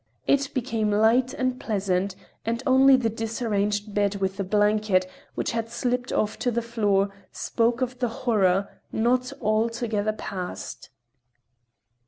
It 0.25 0.51
became 0.55 0.89
light 0.89 1.31
and 1.35 1.59
pleasant, 1.59 2.15
and 2.43 2.63
only 2.65 2.95
the 2.95 3.07
disarranged 3.07 3.93
bed 3.93 4.15
with 4.15 4.37
the 4.37 4.43
blanket, 4.43 5.07
which 5.35 5.51
had 5.51 5.69
slipped 5.69 6.11
off 6.11 6.39
to 6.39 6.49
the 6.49 6.63
floor, 6.63 7.11
spoke 7.31 7.81
of 7.81 7.99
the 7.99 8.09
horror, 8.25 8.67
not 8.91 9.31
altogether 9.43 10.13
past. 10.13 10.89